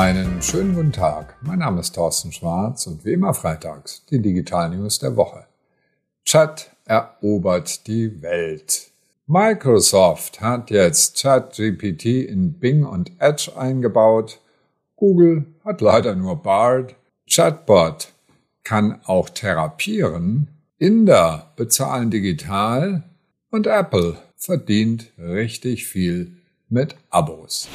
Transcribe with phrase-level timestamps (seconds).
[0.00, 1.36] Einen schönen guten Tag.
[1.42, 5.44] Mein Name ist Thorsten Schwarz und wie immer freitags die Digital News der Woche.
[6.24, 8.92] Chat erobert die Welt.
[9.26, 14.40] Microsoft hat jetzt ChatGPT in Bing und Edge eingebaut.
[14.96, 16.94] Google hat leider nur Bard.
[17.28, 18.14] Chatbot
[18.64, 20.48] kann auch therapieren.
[20.78, 23.02] Inder bezahlen digital
[23.50, 26.38] und Apple verdient richtig viel
[26.70, 27.68] mit Abos.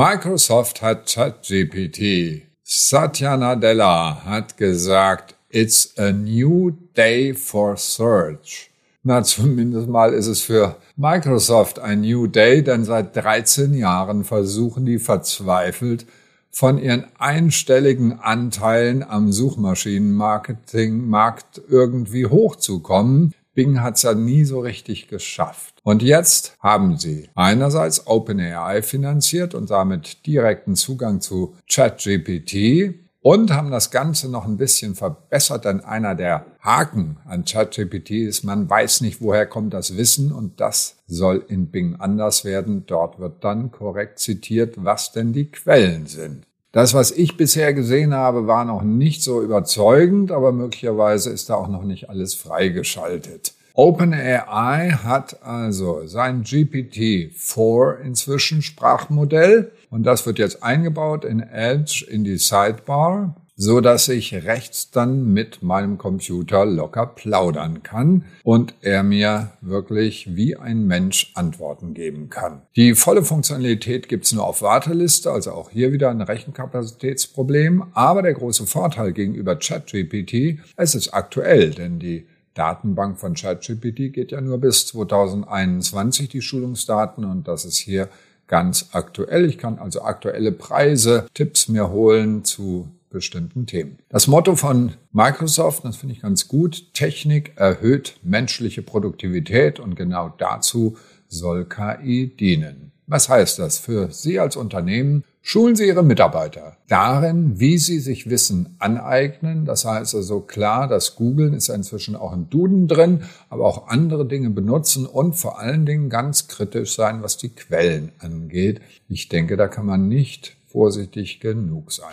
[0.00, 2.42] Microsoft hat ChatGPT.
[2.62, 8.70] Satya Nadella hat gesagt, it's a new day for search.
[9.02, 14.86] Na, zumindest mal ist es für Microsoft ein New Day, denn seit 13 Jahren versuchen
[14.86, 16.06] die verzweifelt,
[16.48, 23.34] von ihren einstelligen Anteilen am Suchmaschinenmarketingmarkt irgendwie hochzukommen.
[23.58, 25.80] Bing hat es ja nie so richtig geschafft.
[25.82, 33.72] Und jetzt haben sie einerseits OpenAI finanziert und damit direkten Zugang zu ChatGPT und haben
[33.72, 39.00] das Ganze noch ein bisschen verbessert, denn einer der Haken an ChatGPT ist, man weiß
[39.00, 42.84] nicht, woher kommt das Wissen und das soll in Bing anders werden.
[42.86, 46.46] Dort wird dann korrekt zitiert, was denn die Quellen sind.
[46.78, 51.56] Das, was ich bisher gesehen habe, war noch nicht so überzeugend, aber möglicherweise ist da
[51.56, 53.54] auch noch nicht alles freigeschaltet.
[53.74, 62.22] OpenAI hat also sein GPT-4 inzwischen Sprachmodell und das wird jetzt eingebaut in Edge in
[62.22, 69.02] die Sidebar so dass ich rechts dann mit meinem Computer locker plaudern kann und er
[69.02, 72.62] mir wirklich wie ein Mensch Antworten geben kann.
[72.76, 77.86] Die volle Funktionalität gibt's nur auf Warteliste, also auch hier wieder ein Rechenkapazitätsproblem.
[77.94, 84.30] Aber der große Vorteil gegenüber ChatGPT, es ist aktuell, denn die Datenbank von ChatGPT geht
[84.30, 88.08] ja nur bis 2021, die Schulungsdaten, und das ist hier
[88.46, 89.46] ganz aktuell.
[89.46, 93.98] Ich kann also aktuelle Preise, Tipps mir holen zu bestimmten Themen.
[94.08, 100.32] Das Motto von Microsoft, das finde ich ganz gut, Technik erhöht menschliche Produktivität und genau
[100.38, 100.96] dazu
[101.28, 102.92] soll KI dienen.
[103.06, 105.24] Was heißt das für Sie als Unternehmen?
[105.40, 109.64] Schulen Sie Ihre Mitarbeiter darin, wie sie sich Wissen aneignen.
[109.64, 114.26] Das heißt also klar, das Googlen ist inzwischen auch im Duden drin, aber auch andere
[114.26, 118.82] Dinge benutzen und vor allen Dingen ganz kritisch sein, was die Quellen angeht.
[119.08, 122.12] Ich denke, da kann man nicht vorsichtig genug sein.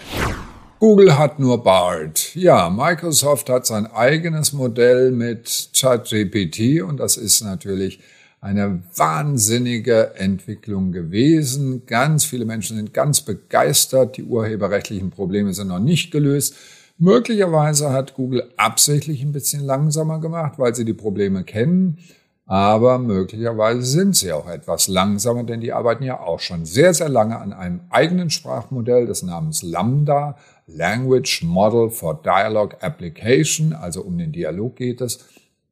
[0.80, 2.36] Google hat nur Bard.
[2.36, 8.02] Ja, Microsoft hat sein eigenes Modell mit ChatGPT und das ist natürlich
[8.42, 11.86] eine wahnsinnige Entwicklung gewesen.
[11.86, 14.18] Ganz viele Menschen sind ganz begeistert.
[14.18, 16.56] Die urheberrechtlichen Probleme sind noch nicht gelöst.
[16.98, 22.00] Möglicherweise hat Google absichtlich ein bisschen langsamer gemacht, weil sie die Probleme kennen.
[22.48, 27.10] Aber möglicherweise sind sie auch etwas langsamer, denn die arbeiten ja auch schon sehr, sehr
[27.10, 34.18] lange an einem eigenen Sprachmodell des Namens Lambda, Language Model for Dialogue Application, also um
[34.18, 35.26] den Dialog geht es.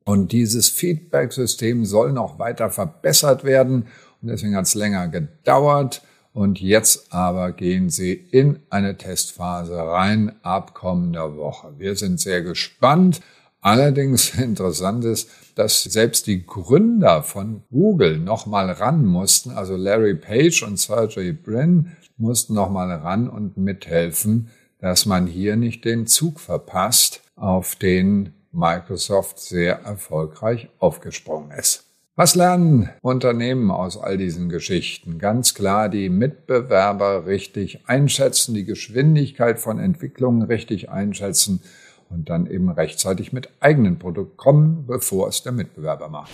[0.06, 3.88] Und dieses Feedback-System soll noch weiter verbessert werden
[4.22, 6.02] und deswegen hat es länger gedauert.
[6.34, 11.74] Und jetzt aber gehen sie in eine Testphase rein ab kommender Woche.
[11.78, 13.22] Wir sind sehr gespannt.
[13.62, 20.64] Allerdings interessant ist, dass selbst die Gründer von Google nochmal ran mussten, also Larry Page
[20.64, 24.50] und Sergey Brin mussten nochmal ran und mithelfen,
[24.84, 31.86] dass man hier nicht den Zug verpasst, auf den Microsoft sehr erfolgreich aufgesprungen ist.
[32.18, 35.20] Was lernen Unternehmen aus all diesen Geschichten?
[35.20, 41.62] Ganz klar, die Mitbewerber richtig einschätzen, die Geschwindigkeit von Entwicklungen richtig einschätzen
[42.10, 46.34] und dann eben rechtzeitig mit eigenen Produkten kommen, bevor es der Mitbewerber macht.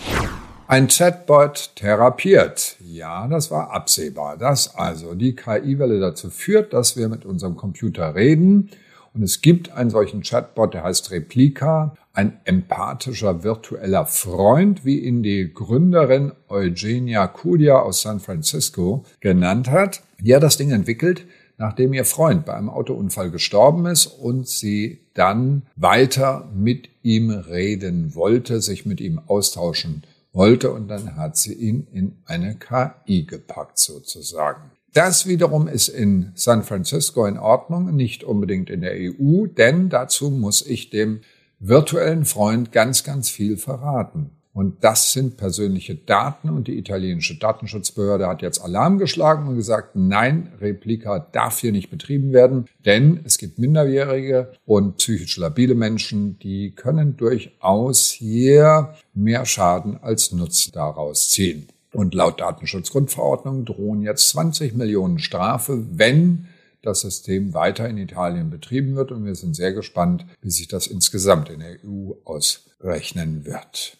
[0.71, 2.75] Ein Chatbot therapiert.
[2.85, 4.37] Ja, das war absehbar.
[4.37, 8.69] Dass also die KI-Welle dazu führt, dass wir mit unserem Computer reden.
[9.15, 15.23] Und es gibt einen solchen Chatbot, der heißt Replika, ein empathischer virtueller Freund, wie ihn
[15.23, 20.03] die Gründerin Eugenia Kudia aus San Francisco genannt hat.
[20.19, 21.25] Die hat das Ding entwickelt,
[21.57, 28.13] nachdem ihr Freund bei einem Autounfall gestorben ist und sie dann weiter mit ihm reden
[28.13, 33.79] wollte, sich mit ihm austauschen wollte und dann hat sie ihn in eine KI gepackt
[33.79, 34.71] sozusagen.
[34.93, 40.31] Das wiederum ist in San Francisco in Ordnung, nicht unbedingt in der EU, denn dazu
[40.31, 41.21] muss ich dem
[41.59, 44.31] virtuellen Freund ganz, ganz viel verraten.
[44.59, 49.95] Und das sind persönliche Daten und die italienische Datenschutzbehörde hat jetzt Alarm geschlagen und gesagt,
[49.95, 56.39] nein, Replika darf hier nicht betrieben werden, denn es gibt minderjährige und psychisch labile Menschen,
[56.39, 61.69] die können durchaus hier mehr Schaden als Nutzen daraus ziehen.
[61.93, 66.47] Und laut Datenschutzgrundverordnung drohen jetzt 20 Millionen Strafe, wenn
[66.81, 70.85] das System weiter in Italien betrieben wird und wir sind sehr gespannt, wie sich das
[70.85, 73.98] insgesamt in der EU ausrechnen wird.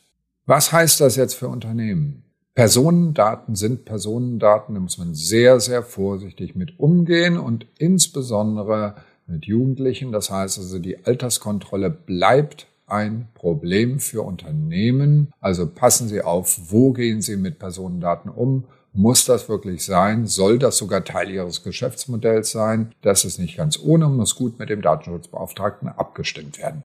[0.49, 2.23] Was heißt das jetzt für Unternehmen?
[2.55, 8.95] Personendaten sind Personendaten, da muss man sehr, sehr vorsichtig mit umgehen und insbesondere
[9.27, 10.11] mit Jugendlichen.
[10.11, 15.31] Das heißt also, die Alterskontrolle bleibt ein Problem für Unternehmen.
[15.39, 18.63] Also passen Sie auf, wo gehen Sie mit Personendaten um?
[18.91, 20.25] Muss das wirklich sein?
[20.25, 22.91] Soll das sogar Teil Ihres Geschäftsmodells sein?
[23.03, 26.81] Das ist nicht ganz ohne muss gut mit dem Datenschutzbeauftragten abgestimmt werden.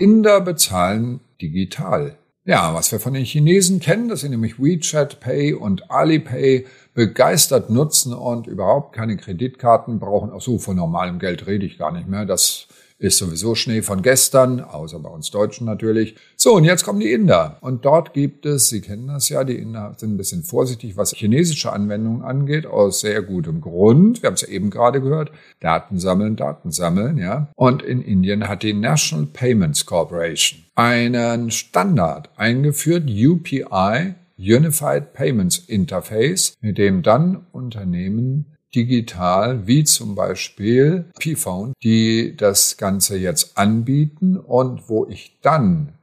[0.00, 2.16] Inder bezahlen digital.
[2.50, 7.70] Ja, was wir von den Chinesen kennen, dass sie nämlich WeChat Pay und Alipay begeistert
[7.70, 10.32] nutzen und überhaupt keine Kreditkarten brauchen.
[10.34, 12.26] Ach so, von normalem Geld rede ich gar nicht mehr.
[12.26, 12.66] Das
[13.00, 16.16] ist sowieso Schnee von gestern, außer bei uns Deutschen natürlich.
[16.36, 17.56] So, und jetzt kommen die Inder.
[17.62, 21.12] Und dort gibt es, Sie kennen das ja, die Inder sind ein bisschen vorsichtig, was
[21.12, 24.22] chinesische Anwendungen angeht, aus sehr gutem Grund.
[24.22, 25.32] Wir haben es ja eben gerade gehört.
[25.60, 27.50] Daten sammeln, Daten sammeln, ja.
[27.56, 36.54] Und in Indien hat die National Payments Corporation einen Standard eingeführt, UPI, Unified Payments Interface,
[36.60, 44.88] mit dem dann Unternehmen digital, wie zum Beispiel P-Phone, die das Ganze jetzt anbieten und
[44.88, 45.94] wo ich dann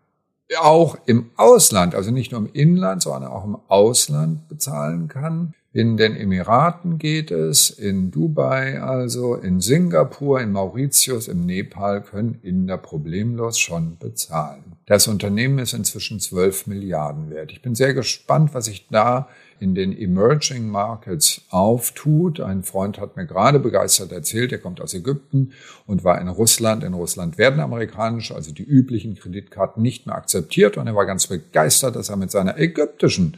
[0.60, 5.54] auch im Ausland, also nicht nur im Inland, sondern auch im Ausland bezahlen kann.
[5.74, 12.40] In den Emiraten geht es, in Dubai also, in Singapur, in Mauritius, im Nepal können
[12.42, 14.64] Inder problemlos schon bezahlen.
[14.86, 17.52] Das Unternehmen ist inzwischen 12 Milliarden wert.
[17.52, 19.28] Ich bin sehr gespannt, was sich da
[19.60, 22.40] in den Emerging Markets auftut.
[22.40, 25.54] Ein Freund hat mir gerade begeistert erzählt, er kommt aus Ägypten
[25.86, 26.84] und war in Russland.
[26.84, 31.28] In Russland werden amerikanische, also die üblichen Kreditkarten nicht mehr akzeptiert und er war ganz
[31.28, 33.38] begeistert, dass er mit seiner ägyptischen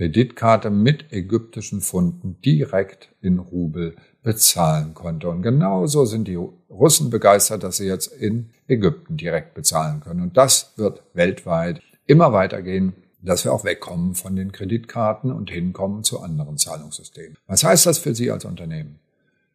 [0.00, 5.28] Kreditkarte mit ägyptischen Funden direkt in Rubel bezahlen konnte.
[5.28, 6.38] Und genauso sind die
[6.70, 10.22] Russen begeistert, dass sie jetzt in Ägypten direkt bezahlen können.
[10.22, 16.04] Und das wird weltweit immer weitergehen dass wir auch wegkommen von den Kreditkarten und hinkommen
[16.04, 17.36] zu anderen Zahlungssystemen.
[17.46, 18.98] Was heißt das für Sie als Unternehmen?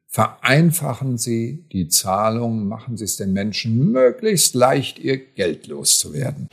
[0.08, 6.48] Vereinfachen Sie die Zahlungen, machen Sie es den Menschen möglichst leicht, ihr Geld loszuwerden.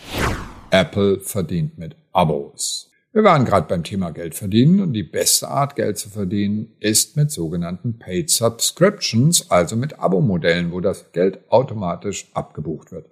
[0.71, 2.91] Apple verdient mit Abos.
[3.15, 7.15] Wir waren gerade beim Thema Geld verdienen und die beste Art, Geld zu verdienen, ist
[7.15, 13.07] mit sogenannten Paid Subscriptions, also mit Abo-Modellen, wo das Geld automatisch abgebucht wird.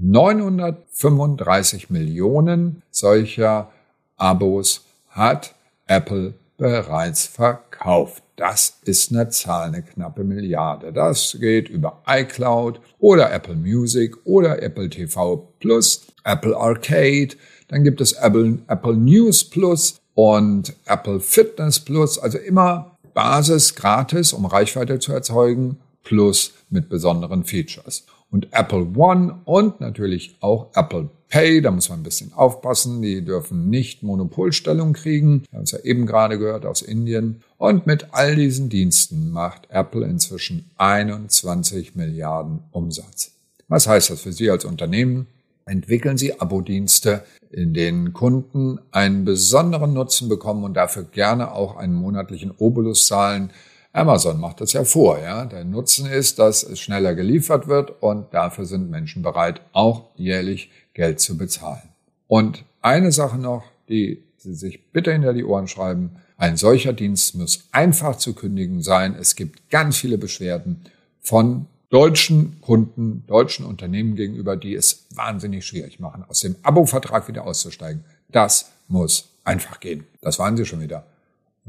[0.00, 3.70] 935 Millionen solcher
[4.16, 5.54] Abos hat
[5.86, 8.22] Apple bereits verkauft.
[8.36, 10.92] Das ist eine Zahl, eine knappe Milliarde.
[10.92, 17.30] Das geht über iCloud oder Apple Music oder Apple TV Plus, Apple Arcade.
[17.66, 22.18] Dann gibt es Apple, Apple News Plus und Apple Fitness Plus.
[22.18, 29.40] Also immer Basis gratis, um Reichweite zu erzeugen, plus mit besonderen Features und Apple One
[29.44, 31.60] und natürlich auch Apple Pay.
[31.60, 33.02] Da muss man ein bisschen aufpassen.
[33.02, 35.44] Die dürfen nicht Monopolstellung kriegen.
[35.50, 37.42] Wir haben es ja eben gerade gehört aus Indien.
[37.56, 43.32] Und mit all diesen Diensten macht Apple inzwischen 21 Milliarden Umsatz.
[43.68, 45.26] Was heißt das für Sie als Unternehmen?
[45.66, 51.94] Entwickeln Sie Abo-Dienste, in denen Kunden einen besonderen Nutzen bekommen und dafür gerne auch einen
[51.94, 53.50] monatlichen Obolus zahlen,
[53.98, 55.44] Amazon macht das ja vor, ja.
[55.44, 60.70] Der Nutzen ist, dass es schneller geliefert wird und dafür sind Menschen bereit, auch jährlich
[60.94, 61.88] Geld zu bezahlen.
[62.26, 66.12] Und eine Sache noch, die Sie sich bitte hinter die Ohren schreiben.
[66.36, 69.16] Ein solcher Dienst muss einfach zu kündigen sein.
[69.18, 70.82] Es gibt ganz viele Beschwerden
[71.20, 77.44] von deutschen Kunden, deutschen Unternehmen gegenüber, die es wahnsinnig schwierig machen, aus dem Abo-Vertrag wieder
[77.44, 78.04] auszusteigen.
[78.28, 80.06] Das muss einfach gehen.
[80.20, 81.04] Das waren Sie schon wieder.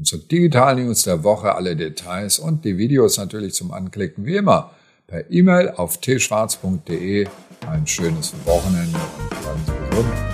[0.00, 4.36] Und zur Digital News der Woche alle Details und die Videos natürlich zum Anklicken wie
[4.36, 4.70] immer
[5.06, 7.28] per E-Mail auf tschwarz.de.
[7.70, 10.29] Ein schönes Wochenende und bleiben Sie gesund.